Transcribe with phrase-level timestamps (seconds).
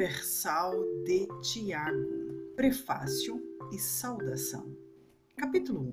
[0.00, 3.38] Universal de Tiago, Prefácio
[3.70, 4.74] e Saudação.
[5.36, 5.90] Capítulo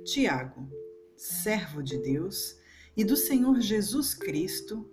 [0.00, 0.66] 1 Tiago,
[1.14, 2.58] servo de Deus
[2.96, 4.88] e do Senhor Jesus Cristo,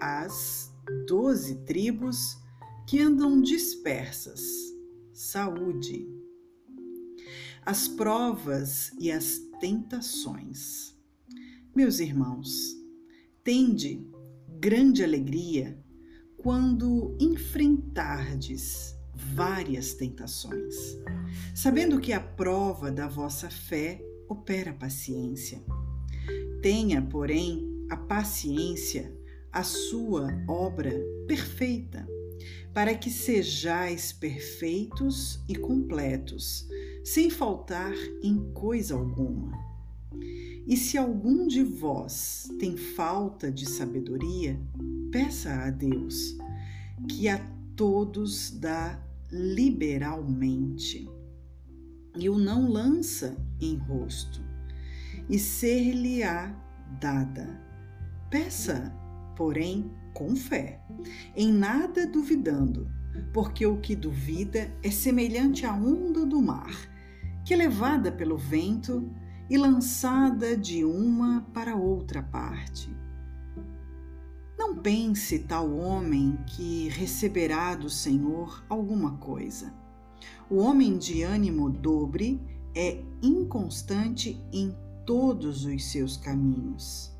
[0.00, 0.72] às
[1.06, 2.38] doze tribos
[2.88, 4.40] que andam dispersas.
[5.12, 6.08] Saúde.
[7.60, 10.96] As provas e as tentações.
[11.76, 12.74] Meus irmãos,
[13.42, 14.02] tende
[14.58, 15.78] grande alegria
[16.44, 20.74] quando enfrentardes várias tentações,
[21.54, 25.64] sabendo que a prova da vossa fé opera paciência.
[26.60, 29.10] Tenha, porém, a paciência
[29.50, 30.92] a sua obra
[31.26, 32.06] perfeita,
[32.74, 36.68] para que sejais perfeitos e completos,
[37.02, 39.73] sem faltar em coisa alguma.
[40.66, 44.58] E se algum de vós tem falta de sabedoria,
[45.12, 46.36] peça a Deus,
[47.08, 47.38] que a
[47.76, 48.98] todos dá
[49.30, 51.08] liberalmente,
[52.16, 54.40] e o não lança em rosto,
[55.28, 56.54] e ser-lhe-á
[56.98, 57.60] dada.
[58.30, 58.90] Peça,
[59.36, 60.80] porém, com fé,
[61.36, 62.88] em nada duvidando,
[63.32, 66.74] porque o que duvida é semelhante à onda do mar,
[67.44, 69.12] que é levada pelo vento
[69.48, 72.94] e lançada de uma para outra parte.
[74.56, 79.74] Não pense tal homem que receberá do Senhor alguma coisa.
[80.48, 82.40] O homem de ânimo dobre
[82.74, 87.12] é inconstante em todos os seus caminhos.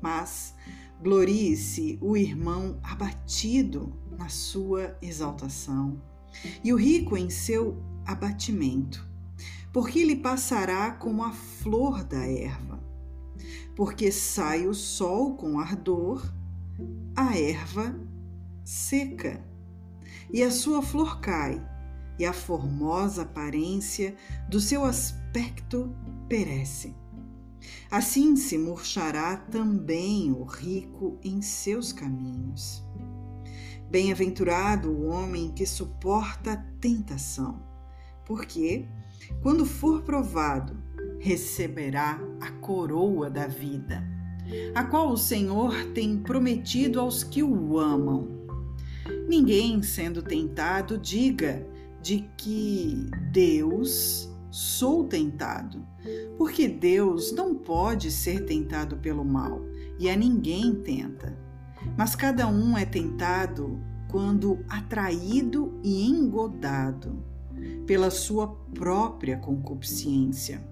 [0.00, 0.54] Mas
[1.02, 6.00] glorie-se o irmão abatido na sua exaltação,
[6.62, 9.09] e o rico em seu abatimento,
[9.72, 12.82] porque lhe passará como a flor da erva.
[13.76, 16.32] Porque sai o sol com ardor
[17.16, 17.94] a erva
[18.64, 19.44] seca,
[20.32, 21.60] e a sua flor cai,
[22.18, 24.14] e a formosa aparência
[24.48, 25.92] do seu aspecto
[26.28, 26.94] perece.
[27.90, 32.84] Assim se murchará também o rico em seus caminhos.
[33.90, 37.60] Bem-aventurado o homem que suporta a tentação,
[38.24, 38.86] porque,
[39.42, 40.76] quando for provado,
[41.18, 44.20] receberá a coroa da vida
[44.74, 48.28] a qual o Senhor tem prometido aos que o amam.
[49.28, 51.66] Ninguém, sendo tentado, diga
[52.02, 55.86] de que Deus sou tentado,
[56.36, 59.60] porque Deus não pode ser tentado pelo mal
[59.98, 61.36] e a ninguém tenta.
[61.96, 67.29] Mas cada um é tentado quando atraído e engodado
[67.86, 70.62] pela sua própria concupiscência.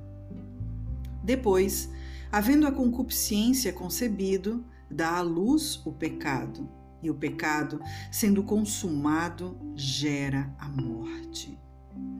[1.22, 1.90] Depois,
[2.30, 6.68] Havendo a concupiscência concebido, dá à luz o pecado,
[7.02, 7.80] e o pecado,
[8.12, 11.58] sendo consumado, gera a morte.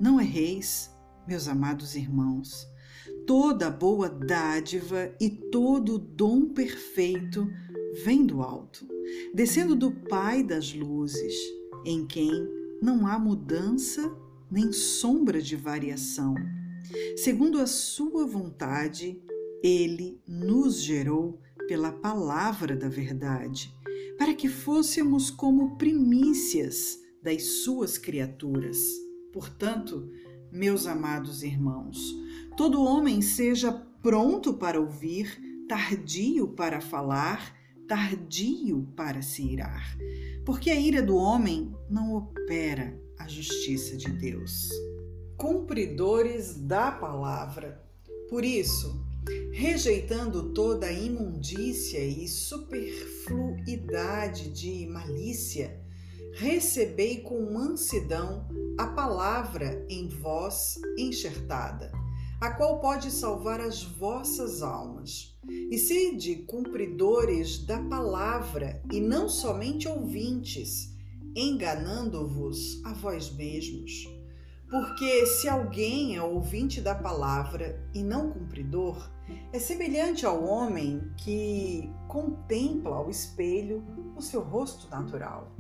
[0.01, 0.91] Não erreis,
[1.27, 2.67] meus amados irmãos.
[3.27, 7.47] Toda boa dádiva e todo dom perfeito
[8.03, 8.89] vem do alto,
[9.35, 11.35] descendo do Pai das luzes,
[11.85, 12.31] em quem
[12.81, 14.11] não há mudança
[14.51, 16.35] nem sombra de variação.
[17.17, 19.21] Segundo a sua vontade,
[19.63, 23.75] ele nos gerou pela palavra da verdade,
[24.17, 28.79] para que fôssemos como primícias das suas criaturas.
[29.33, 30.11] Portanto,
[30.51, 31.99] meus amados irmãos,
[32.57, 33.71] todo homem seja
[34.03, 35.39] pronto para ouvir,
[35.69, 37.55] tardio para falar,
[37.87, 39.97] tardio para se irar,
[40.45, 44.71] porque a ira do homem não opera justiça de Deus.
[45.37, 47.81] Cumpridores da palavra.
[48.29, 49.07] Por isso,
[49.53, 55.81] rejeitando toda a imundícia e superfluidade de malícia,
[56.35, 61.93] recebei com mansidão a palavra em vós enxertada,
[62.41, 65.37] a qual pode salvar as vossas almas.
[65.71, 70.97] E sede cumpridores da palavra e não somente ouvintes,
[71.39, 74.09] enganando-vos a vós mesmos.
[74.69, 79.11] Porque se alguém é ouvinte da palavra e não cumpridor,
[79.53, 83.83] é semelhante ao homem que contempla ao espelho
[84.17, 85.51] o seu rosto natural.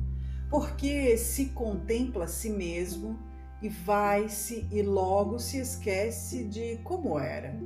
[0.50, 3.19] Porque se contempla a si mesmo
[3.62, 7.58] e vai-se e logo se esquece de como era.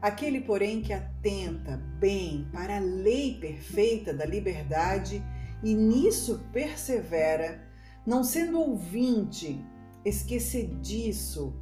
[0.00, 5.22] Aquele, porém, que atenta bem para a lei perfeita da liberdade
[5.62, 7.60] e nisso persevera,
[8.06, 9.64] não sendo ouvinte,
[10.04, 11.54] esquecediço,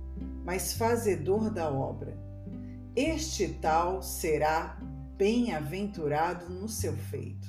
[0.44, 2.16] mas fazedor da obra.
[2.94, 4.78] Este tal será
[5.16, 7.48] bem-aventurado no seu feito.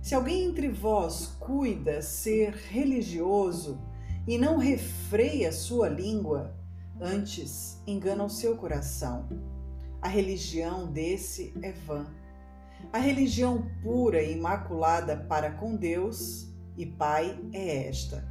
[0.00, 3.80] Se alguém entre vós cuida ser religioso
[4.26, 6.54] e não refreia sua língua,
[7.00, 9.28] antes engana o seu coração.
[10.00, 12.06] A religião desse é vã.
[12.92, 18.26] A religião pura e imaculada para com Deus e Pai é esta: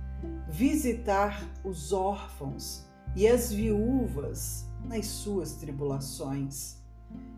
[0.50, 6.77] visitar os órfãos e as viúvas nas suas tribulações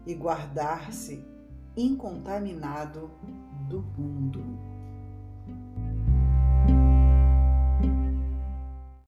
[0.06, 1.26] e guardar-se
[1.76, 3.12] incontaminado
[3.68, 4.75] do mundo.